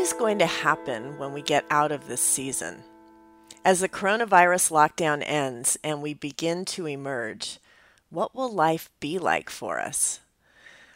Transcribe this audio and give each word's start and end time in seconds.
is 0.00 0.12
going 0.14 0.38
to 0.38 0.46
happen 0.46 1.18
when 1.18 1.34
we 1.34 1.42
get 1.42 1.62
out 1.68 1.92
of 1.92 2.08
this 2.08 2.22
season? 2.22 2.82
As 3.66 3.80
the 3.80 3.88
coronavirus 3.88 4.70
lockdown 4.70 5.22
ends 5.26 5.78
and 5.84 6.00
we 6.00 6.14
begin 6.14 6.64
to 6.66 6.86
emerge, 6.86 7.58
what 8.08 8.34
will 8.34 8.50
life 8.50 8.88
be 8.98 9.18
like 9.18 9.50
for 9.50 9.78
us? 9.78 10.20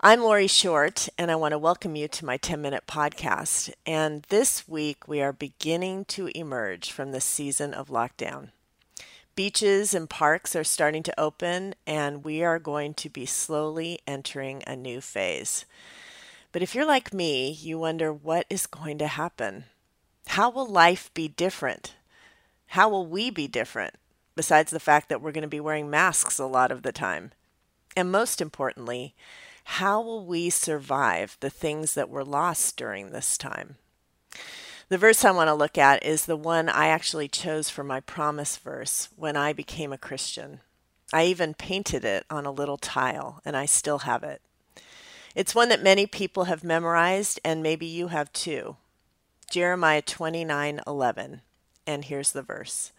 I'm 0.00 0.22
Laurie 0.22 0.46
Short, 0.46 1.10
and 1.18 1.30
I 1.30 1.36
want 1.36 1.52
to 1.52 1.58
welcome 1.58 1.94
you 1.94 2.08
to 2.08 2.24
my 2.24 2.38
10 2.38 2.62
minute 2.62 2.84
podcast. 2.86 3.70
And 3.84 4.22
this 4.30 4.66
week, 4.66 5.06
we 5.06 5.20
are 5.20 5.32
beginning 5.32 6.06
to 6.06 6.28
emerge 6.34 6.90
from 6.90 7.12
the 7.12 7.20
season 7.20 7.74
of 7.74 7.88
lockdown. 7.88 8.48
Beaches 9.34 9.92
and 9.92 10.08
parks 10.08 10.56
are 10.56 10.64
starting 10.64 11.02
to 11.02 11.20
open, 11.20 11.74
and 11.86 12.24
we 12.24 12.42
are 12.42 12.58
going 12.58 12.94
to 12.94 13.10
be 13.10 13.26
slowly 13.26 13.98
entering 14.06 14.62
a 14.66 14.74
new 14.74 15.02
phase. 15.02 15.66
But 16.52 16.62
if 16.62 16.74
you're 16.74 16.86
like 16.86 17.12
me, 17.12 17.50
you 17.50 17.78
wonder 17.78 18.12
what 18.12 18.46
is 18.48 18.66
going 18.66 18.98
to 18.98 19.06
happen. 19.06 19.64
How 20.28 20.50
will 20.50 20.66
life 20.66 21.10
be 21.14 21.28
different? 21.28 21.94
How 22.68 22.88
will 22.88 23.06
we 23.06 23.30
be 23.30 23.46
different, 23.46 23.94
besides 24.34 24.70
the 24.70 24.80
fact 24.80 25.08
that 25.08 25.20
we're 25.20 25.32
going 25.32 25.42
to 25.42 25.48
be 25.48 25.60
wearing 25.60 25.90
masks 25.90 26.38
a 26.38 26.46
lot 26.46 26.72
of 26.72 26.82
the 26.82 26.92
time? 26.92 27.32
And 27.96 28.10
most 28.10 28.40
importantly, 28.40 29.14
how 29.64 30.00
will 30.00 30.24
we 30.24 30.50
survive 30.50 31.36
the 31.40 31.50
things 31.50 31.94
that 31.94 32.08
were 32.08 32.24
lost 32.24 32.76
during 32.76 33.10
this 33.10 33.36
time? 33.36 33.76
The 34.88 34.98
verse 34.98 35.24
I 35.24 35.32
want 35.32 35.48
to 35.48 35.54
look 35.54 35.76
at 35.76 36.04
is 36.04 36.26
the 36.26 36.36
one 36.36 36.68
I 36.68 36.86
actually 36.86 37.26
chose 37.26 37.68
for 37.68 37.82
my 37.82 37.98
promise 37.98 38.56
verse 38.56 39.08
when 39.16 39.36
I 39.36 39.52
became 39.52 39.92
a 39.92 39.98
Christian. 39.98 40.60
I 41.12 41.24
even 41.24 41.54
painted 41.54 42.04
it 42.04 42.24
on 42.30 42.46
a 42.46 42.52
little 42.52 42.76
tile, 42.76 43.40
and 43.44 43.56
I 43.56 43.66
still 43.66 44.00
have 44.00 44.22
it. 44.22 44.40
It's 45.36 45.54
one 45.54 45.68
that 45.68 45.82
many 45.82 46.06
people 46.06 46.44
have 46.44 46.64
memorized, 46.64 47.38
and 47.44 47.62
maybe 47.62 47.84
you 47.84 48.08
have 48.08 48.32
too. 48.32 48.76
Jeremiah 49.50 50.00
29 50.00 50.80
11. 50.86 51.42
And 51.86 52.04
here's 52.06 52.32
the 52.32 52.42
verse 52.42 52.90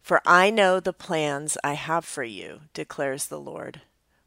For 0.00 0.22
I 0.24 0.48
know 0.48 0.78
the 0.78 0.92
plans 0.92 1.58
I 1.64 1.72
have 1.72 2.04
for 2.04 2.22
you, 2.22 2.60
declares 2.72 3.26
the 3.26 3.40
Lord 3.40 3.82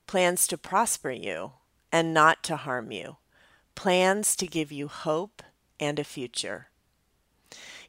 plans 0.05 0.47
to 0.47 0.57
prosper 0.57 1.11
you 1.11 1.51
and 1.91 2.13
not 2.13 2.43
to 2.43 2.57
harm 2.57 2.91
you, 2.91 3.17
plans 3.73 4.35
to 4.35 4.47
give 4.47 4.71
you 4.71 4.87
hope 4.87 5.41
and 5.79 5.97
a 5.97 6.03
future. 6.03 6.67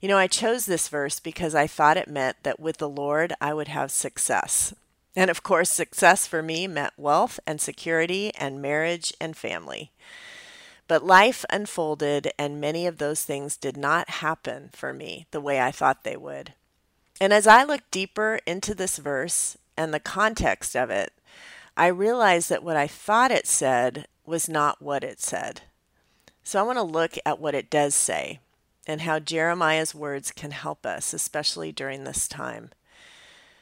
You 0.01 0.09
know, 0.09 0.19
I 0.19 0.29
chose 0.29 0.67
this 0.67 0.89
verse 0.89 1.19
because 1.19 1.55
I 1.55 1.67
thought 1.67 1.97
it 1.97 2.09
meant 2.09 2.37
that 2.45 2.61
with 2.61 2.77
the 2.77 2.89
Lord 2.89 3.33
I 3.41 3.53
would 3.53 3.69
have 3.69 3.91
success. 3.91 4.75
And 5.17 5.31
of 5.31 5.43
course, 5.43 5.71
success 5.71 6.27
for 6.27 6.43
me 6.43 6.67
meant 6.67 6.93
wealth 6.97 7.41
and 7.47 7.61
security 7.61 8.33
and 8.37 8.63
marriage 8.63 9.13
and 9.21 9.37
family. 9.37 9.91
But 10.87 11.05
life 11.05 11.45
unfolded, 11.51 12.33
and 12.39 12.61
many 12.61 12.87
of 12.87 12.99
those 12.99 13.25
things 13.25 13.57
did 13.57 13.77
not 13.77 14.11
happen 14.11 14.71
for 14.73 14.93
me 14.93 15.27
the 15.31 15.41
way 15.41 15.61
I 15.61 15.71
thought 15.71 16.05
they 16.05 16.17
would. 16.17 16.55
And 17.21 17.33
as 17.33 17.47
I 17.47 17.65
look 17.65 17.83
deeper 17.91 18.41
into 18.47 18.75
this 18.75 18.99
verse 18.99 19.57
and 19.77 19.93
the 19.93 20.01
context 20.01 20.75
of 20.75 20.91
it, 20.91 21.13
I 21.77 21.87
realized 21.89 22.49
that 22.49 22.65
what 22.65 22.77
I 22.77 22.87
thought 22.87 23.31
it 23.31 23.47
said 23.47 24.07
was 24.27 24.49
not 24.49 24.83
what 24.83 25.05
it 25.05 25.21
said. 25.21 25.63
So 26.43 26.59
I 26.59 26.63
want 26.63 26.79
to 26.79 26.83
look 26.83 27.17
at 27.25 27.39
what 27.39 27.55
it 27.55 27.71
does 27.71 27.95
say 27.95 28.41
and 28.87 29.03
how 29.03 29.19
Jeremiah's 29.19 29.95
words 29.95 30.33
can 30.33 30.51
help 30.51 30.85
us, 30.85 31.13
especially 31.13 31.71
during 31.71 32.05
this 32.05 32.27
time. 32.27 32.71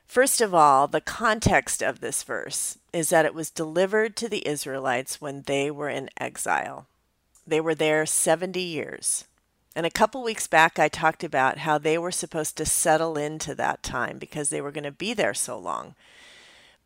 First 0.08 0.40
of 0.40 0.54
all, 0.54 0.88
the 0.88 1.02
context 1.02 1.82
of 1.82 2.00
this 2.00 2.22
verse 2.22 2.78
is 2.94 3.10
that 3.10 3.26
it 3.26 3.34
was 3.34 3.50
delivered 3.50 4.16
to 4.16 4.28
the 4.28 4.48
Israelites 4.48 5.20
when 5.20 5.42
they 5.42 5.70
were 5.70 5.90
in 5.90 6.08
exile. 6.18 6.86
They 7.46 7.60
were 7.60 7.74
there 7.74 8.06
70 8.06 8.58
years. 8.58 9.26
And 9.76 9.84
a 9.84 9.90
couple 9.90 10.24
weeks 10.24 10.46
back, 10.46 10.78
I 10.78 10.88
talked 10.88 11.22
about 11.22 11.58
how 11.58 11.76
they 11.76 11.98
were 11.98 12.10
supposed 12.10 12.56
to 12.56 12.64
settle 12.64 13.18
into 13.18 13.54
that 13.56 13.82
time 13.82 14.18
because 14.18 14.48
they 14.48 14.62
were 14.62 14.72
going 14.72 14.84
to 14.84 14.90
be 14.90 15.12
there 15.12 15.34
so 15.34 15.58
long. 15.58 15.94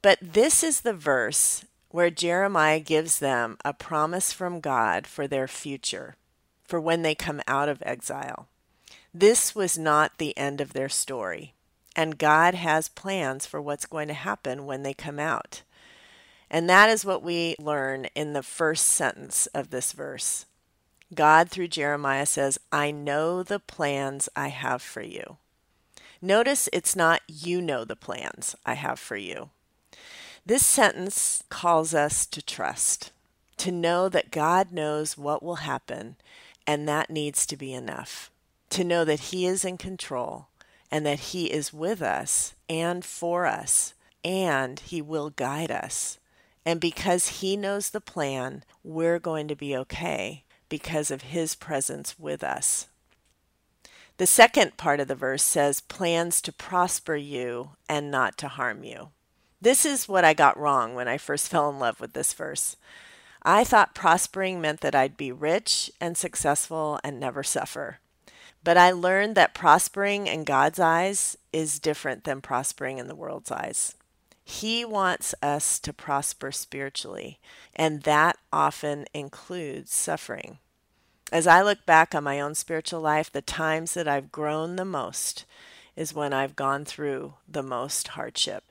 But 0.03 0.19
this 0.21 0.65
is 0.65 0.81
the 0.81 0.93
verse 0.93 1.65
where 1.91 2.11
Jeremiah 2.11 2.81
gives 2.81 3.21
them 3.21 3.57
a 3.65 3.73
promise 3.73 4.33
from 4.33 4.59
God 4.59 5.07
for 5.07 5.29
their 5.29 5.47
future, 5.47 6.17
for 6.65 6.81
when 6.81 7.03
they 7.03 7.15
come 7.15 7.41
out 7.47 7.69
of 7.69 7.85
exile. 7.87 8.49
This 9.15 9.55
was 9.55 9.79
not 9.79 10.19
the 10.19 10.37
end 10.37 10.61
of 10.61 10.73
their 10.73 10.89
story. 10.89 11.55
And 11.95 12.19
God 12.19 12.55
has 12.55 12.89
plans 12.89 13.47
for 13.47 13.61
what's 13.61 13.87
going 13.87 14.09
to 14.09 14.15
happen 14.15 14.65
when 14.67 14.83
they 14.83 14.95
come 14.95 15.19
out. 15.19 15.63
And 16.51 16.69
that 16.69 16.91
is 16.91 17.05
what 17.05 17.23
we 17.23 17.57
learn 17.59 18.07
in 18.15 18.33
the 18.33 18.43
first 18.43 18.87
sentence 18.87 19.47
of 19.49 19.71
this 19.71 19.93
verse. 19.93 20.47
God, 21.15 21.51
through 21.51 21.69
Jeremiah, 21.69 22.27
says, 22.27 22.59
I 22.71 22.91
know 22.91 23.43
the 23.43 23.59
plans 23.59 24.29
I 24.35 24.49
have 24.49 24.81
for 24.83 25.03
you. 25.03 25.37
Notice 26.21 26.69
it's 26.73 26.95
not 26.95 27.21
you 27.27 27.61
know 27.61 27.85
the 27.85 27.97
plans 27.97 28.55
I 28.65 28.75
have 28.75 28.99
for 28.99 29.17
you. 29.17 29.51
This 30.47 30.65
sentence 30.65 31.43
calls 31.49 31.95
us 31.95 32.27
to 32.27 32.43
trust, 32.43 33.13
to 33.59 33.71
know 33.71 34.09
that 34.09 34.31
God 34.31 34.73
knows 34.73 35.19
what 35.19 35.43
will 35.43 35.57
happen, 35.57 36.17
and 36.67 36.89
that 36.89 37.11
needs 37.11 37.45
to 37.47 37.57
be 37.57 37.73
enough. 37.73 38.31
To 38.71 38.85
know 38.85 39.05
that 39.05 39.21
He 39.21 39.47
is 39.47 39.65
in 39.65 39.79
control 39.79 40.49
and 40.93 41.07
that 41.07 41.19
He 41.21 41.47
is 41.47 41.73
with 41.73 42.03
us 42.03 42.55
and 42.69 43.03
for 43.03 43.47
us, 43.47 43.95
and 44.23 44.79
He 44.79 45.01
will 45.01 45.31
guide 45.31 45.71
us. 45.71 46.19
And 46.67 46.79
because 46.79 47.41
He 47.41 47.57
knows 47.57 47.91
the 47.91 48.01
plan, 48.01 48.63
we're 48.85 49.19
going 49.19 49.49
to 49.49 49.57
be 49.57 49.75
okay 49.79 50.45
because 50.69 51.11
of 51.11 51.23
His 51.23 51.55
presence 51.55 52.19
with 52.19 52.45
us. 52.45 52.89
The 54.19 54.27
second 54.27 54.77
part 54.77 55.01
of 55.01 55.09
the 55.09 55.15
verse 55.15 55.43
says, 55.43 55.81
plans 55.81 56.43
to 56.43 56.53
prosper 56.53 57.17
you 57.17 57.71
and 57.89 58.11
not 58.11 58.37
to 58.39 58.49
harm 58.49 58.85
you. 58.85 59.09
This 59.63 59.87
is 59.87 60.09
what 60.09 60.25
I 60.25 60.35
got 60.35 60.59
wrong 60.59 60.95
when 60.95 61.09
I 61.09 61.17
first 61.17 61.49
fell 61.51 61.71
in 61.71 61.79
love 61.79 62.01
with 62.01 62.13
this 62.13 62.35
verse. 62.35 62.77
I 63.43 63.65
thought 63.65 63.95
prospering 63.95 64.61
meant 64.61 64.83
that 64.83 64.95
I'd 64.95 65.17
be 65.17 65.33
rich 65.33 65.91
and 66.01 66.17
successful 66.17 67.01
and 67.03 67.19
never 67.19 67.43
suffer. 67.43 67.99
But 68.65 68.77
I 68.77 68.93
learned 68.93 69.35
that 69.35 69.55
prospering 69.55 70.27
in 70.27 70.45
God's 70.45 70.79
eyes 70.79 71.37
is 71.53 71.81
different 71.81 72.25
than 72.25 72.41
prospering 72.41 72.99
in 72.99 73.09
the 73.09 73.15
world's 73.15 73.51
eyes. 73.51 73.97
He 74.45 74.85
wants 74.85 75.35
us 75.43 75.79
to 75.81 75.93
prosper 75.93 76.53
spiritually, 76.53 77.39
and 77.75 78.03
that 78.03 78.37
often 78.53 79.07
includes 79.15 79.93
suffering. 79.93 80.59
As 81.33 81.47
I 81.47 81.63
look 81.63 81.87
back 81.87 82.15
on 82.15 82.25
my 82.25 82.41
own 82.41 82.55
spiritual 82.55 83.01
life, 83.01 83.33
the 83.33 83.41
times 83.41 83.95
that 83.95 84.07
I've 84.07 84.33
grown 84.33 84.77
the 84.77 84.85
most 84.85 85.45
is 85.97 86.15
when 86.15 86.33
I've 86.33 86.57
gone 86.57 86.85
through 86.85 87.35
the 87.49 87.63
most 87.63 88.09
hardship. 88.09 88.65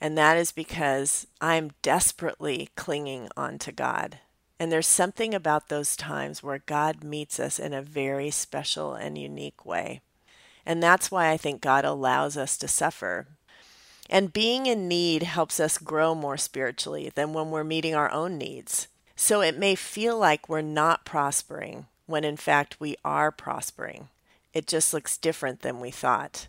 And 0.00 0.18
that 0.18 0.36
is 0.36 0.52
because 0.52 1.26
I'm 1.40 1.70
desperately 1.82 2.68
clinging 2.76 3.28
on 3.36 3.58
to 3.60 3.72
God. 3.72 4.18
And 4.58 4.70
there's 4.70 4.86
something 4.86 5.34
about 5.34 5.68
those 5.68 5.96
times 5.96 6.42
where 6.42 6.62
God 6.64 7.02
meets 7.02 7.40
us 7.40 7.58
in 7.58 7.72
a 7.72 7.82
very 7.82 8.30
special 8.30 8.94
and 8.94 9.18
unique 9.18 9.66
way. 9.66 10.00
And 10.64 10.82
that's 10.82 11.10
why 11.10 11.30
I 11.30 11.36
think 11.36 11.60
God 11.60 11.84
allows 11.84 12.36
us 12.36 12.56
to 12.58 12.68
suffer. 12.68 13.26
And 14.08 14.32
being 14.32 14.66
in 14.66 14.86
need 14.86 15.22
helps 15.22 15.58
us 15.58 15.78
grow 15.78 16.14
more 16.14 16.36
spiritually 16.36 17.10
than 17.14 17.32
when 17.32 17.50
we're 17.50 17.64
meeting 17.64 17.94
our 17.94 18.10
own 18.10 18.38
needs. 18.38 18.88
So 19.16 19.40
it 19.40 19.58
may 19.58 19.74
feel 19.74 20.18
like 20.18 20.48
we're 20.48 20.60
not 20.60 21.04
prospering 21.04 21.86
when 22.06 22.24
in 22.24 22.36
fact 22.36 22.80
we 22.80 22.96
are 23.04 23.30
prospering. 23.30 24.08
It 24.52 24.66
just 24.66 24.92
looks 24.92 25.16
different 25.16 25.60
than 25.60 25.80
we 25.80 25.90
thought. 25.90 26.48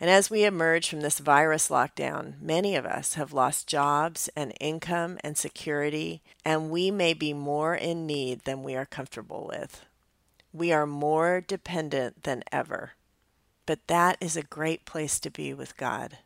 And 0.00 0.10
as 0.10 0.30
we 0.30 0.44
emerge 0.44 0.88
from 0.88 1.00
this 1.00 1.18
virus 1.18 1.68
lockdown, 1.68 2.40
many 2.40 2.74
of 2.74 2.84
us 2.84 3.14
have 3.14 3.32
lost 3.32 3.68
jobs 3.68 4.28
and 4.36 4.52
income 4.60 5.18
and 5.22 5.36
security, 5.36 6.22
and 6.44 6.70
we 6.70 6.90
may 6.90 7.14
be 7.14 7.32
more 7.32 7.74
in 7.74 8.06
need 8.06 8.40
than 8.40 8.62
we 8.62 8.74
are 8.74 8.86
comfortable 8.86 9.46
with. 9.48 9.84
We 10.52 10.72
are 10.72 10.86
more 10.86 11.40
dependent 11.40 12.24
than 12.24 12.44
ever. 12.50 12.92
But 13.66 13.86
that 13.86 14.18
is 14.20 14.36
a 14.36 14.42
great 14.42 14.84
place 14.84 15.18
to 15.20 15.30
be 15.30 15.54
with 15.54 15.76
God. 15.76 16.18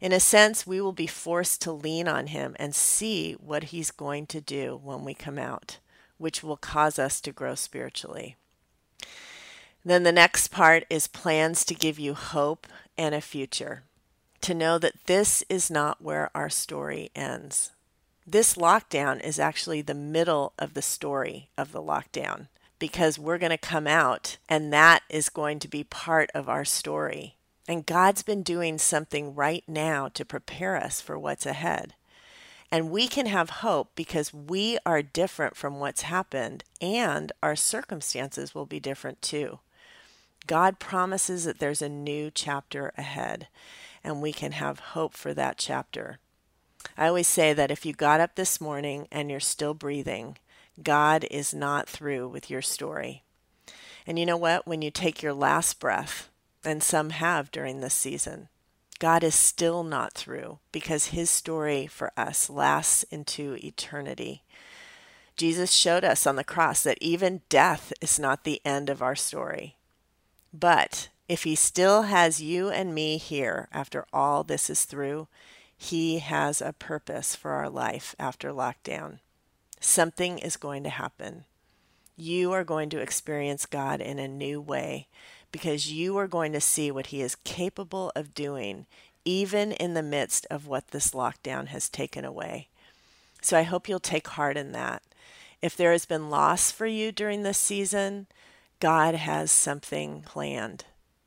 In 0.00 0.12
a 0.12 0.20
sense, 0.20 0.66
we 0.66 0.80
will 0.80 0.92
be 0.92 1.06
forced 1.06 1.62
to 1.62 1.72
lean 1.72 2.06
on 2.06 2.28
Him 2.28 2.54
and 2.58 2.74
see 2.74 3.32
what 3.34 3.64
He's 3.64 3.90
going 3.90 4.26
to 4.26 4.40
do 4.40 4.78
when 4.82 5.04
we 5.04 5.14
come 5.14 5.38
out, 5.38 5.78
which 6.18 6.42
will 6.42 6.58
cause 6.58 6.98
us 6.98 7.20
to 7.22 7.32
grow 7.32 7.54
spiritually. 7.54 8.36
Then 9.86 10.02
the 10.02 10.10
next 10.10 10.48
part 10.48 10.84
is 10.90 11.06
plans 11.06 11.64
to 11.64 11.72
give 11.72 11.96
you 11.96 12.14
hope 12.14 12.66
and 12.98 13.14
a 13.14 13.20
future. 13.20 13.84
To 14.40 14.52
know 14.52 14.78
that 14.78 15.06
this 15.06 15.44
is 15.48 15.70
not 15.70 16.02
where 16.02 16.28
our 16.34 16.50
story 16.50 17.12
ends. 17.14 17.70
This 18.26 18.56
lockdown 18.56 19.24
is 19.24 19.38
actually 19.38 19.82
the 19.82 19.94
middle 19.94 20.54
of 20.58 20.74
the 20.74 20.82
story 20.82 21.50
of 21.56 21.70
the 21.70 21.80
lockdown 21.80 22.48
because 22.80 23.16
we're 23.16 23.38
going 23.38 23.50
to 23.50 23.56
come 23.56 23.86
out 23.86 24.38
and 24.48 24.72
that 24.72 25.04
is 25.08 25.28
going 25.28 25.60
to 25.60 25.68
be 25.68 25.84
part 25.84 26.30
of 26.34 26.48
our 26.48 26.64
story. 26.64 27.36
And 27.68 27.86
God's 27.86 28.24
been 28.24 28.42
doing 28.42 28.78
something 28.78 29.36
right 29.36 29.62
now 29.68 30.08
to 30.14 30.24
prepare 30.24 30.74
us 30.74 31.00
for 31.00 31.16
what's 31.16 31.46
ahead. 31.46 31.94
And 32.72 32.90
we 32.90 33.06
can 33.06 33.26
have 33.26 33.50
hope 33.50 33.92
because 33.94 34.34
we 34.34 34.78
are 34.84 35.00
different 35.00 35.56
from 35.56 35.78
what's 35.78 36.02
happened, 36.02 36.64
and 36.80 37.30
our 37.40 37.54
circumstances 37.54 38.52
will 38.52 38.66
be 38.66 38.80
different 38.80 39.22
too. 39.22 39.60
God 40.46 40.78
promises 40.78 41.44
that 41.44 41.58
there's 41.58 41.82
a 41.82 41.88
new 41.88 42.30
chapter 42.30 42.92
ahead, 42.96 43.48
and 44.04 44.22
we 44.22 44.32
can 44.32 44.52
have 44.52 44.78
hope 44.78 45.14
for 45.14 45.34
that 45.34 45.58
chapter. 45.58 46.18
I 46.96 47.08
always 47.08 47.26
say 47.26 47.52
that 47.52 47.70
if 47.70 47.84
you 47.84 47.92
got 47.92 48.20
up 48.20 48.34
this 48.34 48.60
morning 48.60 49.08
and 49.10 49.30
you're 49.30 49.40
still 49.40 49.74
breathing, 49.74 50.38
God 50.82 51.26
is 51.30 51.54
not 51.54 51.88
through 51.88 52.28
with 52.28 52.50
your 52.50 52.62
story. 52.62 53.22
And 54.06 54.18
you 54.18 54.26
know 54.26 54.36
what? 54.36 54.66
When 54.66 54.82
you 54.82 54.90
take 54.90 55.22
your 55.22 55.32
last 55.32 55.80
breath, 55.80 56.30
and 56.64 56.82
some 56.82 57.10
have 57.10 57.50
during 57.50 57.80
this 57.80 57.94
season, 57.94 58.48
God 58.98 59.22
is 59.24 59.34
still 59.34 59.82
not 59.82 60.14
through 60.14 60.58
because 60.72 61.06
his 61.06 61.28
story 61.30 61.86
for 61.86 62.12
us 62.16 62.48
lasts 62.48 63.02
into 63.04 63.58
eternity. 63.62 64.42
Jesus 65.36 65.70
showed 65.72 66.04
us 66.04 66.26
on 66.26 66.36
the 66.36 66.44
cross 66.44 66.82
that 66.82 66.98
even 67.00 67.42
death 67.48 67.92
is 68.00 68.18
not 68.18 68.44
the 68.44 68.60
end 68.64 68.88
of 68.88 69.02
our 69.02 69.14
story. 69.14 69.75
But 70.58 71.08
if 71.28 71.42
he 71.42 71.54
still 71.54 72.02
has 72.02 72.40
you 72.40 72.70
and 72.70 72.94
me 72.94 73.18
here 73.18 73.68
after 73.72 74.06
all 74.12 74.42
this 74.42 74.70
is 74.70 74.84
through, 74.84 75.28
he 75.76 76.20
has 76.20 76.62
a 76.62 76.72
purpose 76.72 77.34
for 77.36 77.52
our 77.52 77.68
life 77.68 78.14
after 78.18 78.50
lockdown. 78.50 79.18
Something 79.80 80.38
is 80.38 80.56
going 80.56 80.82
to 80.84 80.90
happen. 80.90 81.44
You 82.16 82.52
are 82.52 82.64
going 82.64 82.88
to 82.90 83.00
experience 83.00 83.66
God 83.66 84.00
in 84.00 84.18
a 84.18 84.28
new 84.28 84.60
way 84.60 85.06
because 85.52 85.92
you 85.92 86.16
are 86.16 86.26
going 86.26 86.52
to 86.52 86.60
see 86.60 86.90
what 86.90 87.08
He 87.08 87.20
is 87.20 87.36
capable 87.44 88.10
of 88.16 88.34
doing, 88.34 88.86
even 89.24 89.72
in 89.72 89.92
the 89.92 90.02
midst 90.02 90.46
of 90.50 90.66
what 90.66 90.88
this 90.88 91.10
lockdown 91.10 91.68
has 91.68 91.90
taken 91.90 92.24
away. 92.24 92.68
So 93.42 93.58
I 93.58 93.64
hope 93.64 93.88
you'll 93.88 94.00
take 94.00 94.28
heart 94.28 94.56
in 94.56 94.72
that. 94.72 95.02
If 95.60 95.76
there 95.76 95.92
has 95.92 96.06
been 96.06 96.30
loss 96.30 96.70
for 96.70 96.86
you 96.86 97.12
during 97.12 97.42
this 97.42 97.58
season, 97.58 98.26
God 98.78 99.14
has 99.14 99.50
something 99.50 100.22
planned. 100.22 100.84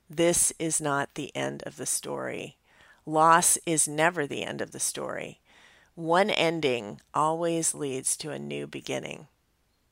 This 0.07 0.53
is 0.59 0.79
not 0.79 1.15
the 1.15 1.35
end 1.35 1.63
of 1.65 1.77
the 1.77 1.87
story. 1.87 2.57
Loss 3.07 3.57
is 3.65 3.87
never 3.87 4.27
the 4.27 4.43
end 4.43 4.61
of 4.61 4.71
the 4.71 4.79
story. 4.79 5.39
One 5.95 6.29
ending 6.29 7.01
always 7.13 7.73
leads 7.73 8.15
to 8.17 8.31
a 8.31 8.37
new 8.37 8.67
beginning. 8.67 9.27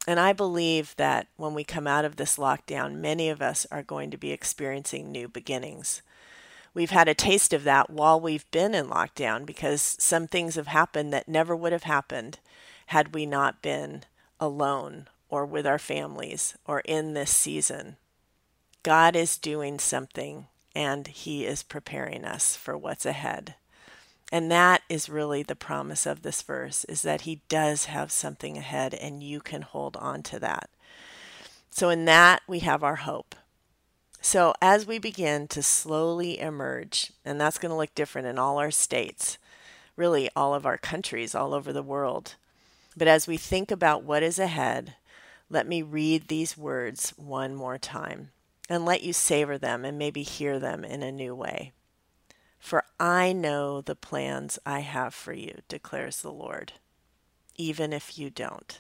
And 0.07 0.19
I 0.19 0.33
believe 0.33 0.95
that 0.97 1.27
when 1.35 1.55
we 1.55 1.63
come 1.63 1.87
out 1.87 2.05
of 2.05 2.15
this 2.15 2.37
lockdown, 2.37 2.97
many 2.97 3.27
of 3.27 3.41
us 3.41 3.65
are 3.71 3.83
going 3.83 4.11
to 4.11 4.17
be 4.17 4.31
experiencing 4.31 5.11
new 5.11 5.27
beginnings. 5.27 6.03
We've 6.75 6.91
had 6.91 7.07
a 7.07 7.15
taste 7.15 7.53
of 7.53 7.63
that 7.63 7.89
while 7.89 8.21
we've 8.21 8.49
been 8.51 8.75
in 8.75 8.87
lockdown 8.87 9.47
because 9.47 9.81
some 9.81 10.27
things 10.27 10.55
have 10.55 10.67
happened 10.67 11.11
that 11.11 11.27
never 11.27 11.55
would 11.55 11.71
have 11.71 11.83
happened 11.83 12.37
had 12.87 13.15
we 13.15 13.25
not 13.25 13.63
been 13.63 14.03
alone 14.39 15.07
or 15.29 15.45
with 15.45 15.65
our 15.65 15.79
families 15.79 16.55
or 16.65 16.81
in 16.81 17.13
this 17.13 17.31
season. 17.31 17.97
God 18.83 19.15
is 19.15 19.37
doing 19.37 19.79
something 19.79 20.47
and 20.75 21.07
He 21.07 21.45
is 21.45 21.63
preparing 21.63 22.23
us 22.23 22.55
for 22.55 22.77
what's 22.77 23.05
ahead. 23.05 23.55
And 24.31 24.51
that 24.51 24.81
is 24.89 25.09
really 25.09 25.43
the 25.43 25.55
promise 25.55 26.05
of 26.05 26.21
this 26.21 26.41
verse 26.41 26.83
is 26.85 27.01
that 27.03 27.21
he 27.21 27.41
does 27.47 27.85
have 27.85 28.11
something 28.11 28.57
ahead 28.57 28.93
and 28.93 29.23
you 29.23 29.39
can 29.39 29.61
hold 29.61 29.95
on 29.97 30.21
to 30.23 30.39
that. 30.39 30.69
So 31.69 31.89
in 31.89 32.05
that 32.05 32.41
we 32.47 32.59
have 32.59 32.83
our 32.83 32.97
hope. 32.97 33.35
So 34.19 34.53
as 34.61 34.85
we 34.85 34.99
begin 34.99 35.47
to 35.49 35.63
slowly 35.63 36.39
emerge, 36.39 37.13
and 37.23 37.39
that's 37.39 37.57
going 37.57 37.69
to 37.69 37.77
look 37.77 37.95
different 37.95 38.27
in 38.27 38.37
all 38.37 38.57
our 38.57 38.71
states, 38.71 39.37
really 39.95 40.29
all 40.35 40.53
of 40.53 40.65
our 40.65 40.77
countries 40.77 41.33
all 41.33 41.53
over 41.53 41.71
the 41.71 41.83
world. 41.83 42.35
But 42.97 43.07
as 43.07 43.27
we 43.27 43.37
think 43.37 43.71
about 43.71 44.03
what 44.03 44.23
is 44.23 44.39
ahead, 44.39 44.95
let 45.49 45.67
me 45.67 45.81
read 45.81 46.27
these 46.27 46.57
words 46.57 47.13
one 47.15 47.55
more 47.55 47.77
time 47.77 48.31
and 48.69 48.85
let 48.85 49.03
you 49.03 49.13
savor 49.13 49.57
them 49.57 49.85
and 49.85 49.97
maybe 49.97 50.23
hear 50.23 50.59
them 50.59 50.83
in 50.83 51.01
a 51.01 51.11
new 51.11 51.33
way. 51.33 51.71
For 52.59 52.83
I 52.99 53.33
know 53.33 53.81
the 53.81 53.95
plans 53.95 54.59
I 54.65 54.79
have 54.79 55.13
for 55.13 55.33
you, 55.33 55.59
declares 55.67 56.21
the 56.21 56.31
Lord, 56.31 56.73
even 57.55 57.93
if 57.93 58.17
you 58.17 58.29
don't. 58.29 58.79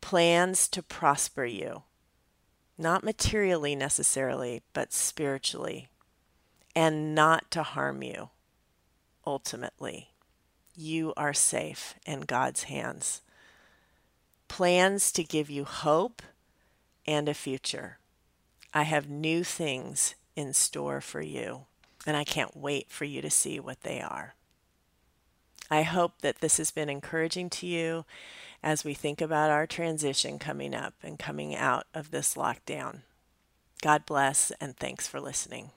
Plans 0.00 0.68
to 0.68 0.82
prosper 0.82 1.44
you, 1.44 1.82
not 2.78 3.02
materially 3.02 3.74
necessarily, 3.74 4.62
but 4.72 4.92
spiritually, 4.92 5.88
and 6.76 7.14
not 7.14 7.50
to 7.50 7.62
harm 7.62 8.02
you 8.02 8.28
ultimately. 9.26 10.10
You 10.76 11.12
are 11.16 11.32
safe 11.32 11.94
in 12.06 12.20
God's 12.20 12.64
hands. 12.64 13.22
Plans 14.48 15.12
to 15.12 15.24
give 15.24 15.50
you 15.50 15.64
hope 15.64 16.22
and 17.06 17.28
a 17.28 17.34
future. 17.34 17.98
I 18.72 18.82
have 18.82 19.08
new 19.08 19.44
things 19.44 20.14
in 20.34 20.52
store 20.52 21.00
for 21.00 21.20
you 21.20 21.62
and 22.06 22.16
I 22.16 22.24
can't 22.24 22.56
wait 22.56 22.90
for 22.90 23.04
you 23.04 23.20
to 23.22 23.30
see 23.30 23.58
what 23.58 23.82
they 23.82 24.00
are. 24.00 24.34
I 25.70 25.82
hope 25.82 26.20
that 26.20 26.40
this 26.40 26.58
has 26.58 26.70
been 26.70 26.88
encouraging 26.88 27.50
to 27.50 27.66
you 27.66 28.04
as 28.62 28.84
we 28.84 28.94
think 28.94 29.20
about 29.20 29.50
our 29.50 29.66
transition 29.66 30.38
coming 30.38 30.74
up 30.74 30.94
and 31.02 31.18
coming 31.18 31.54
out 31.56 31.86
of 31.92 32.10
this 32.10 32.34
lockdown. 32.34 33.00
God 33.82 34.06
bless 34.06 34.52
and 34.60 34.76
thanks 34.76 35.08
for 35.08 35.20
listening. 35.20 35.70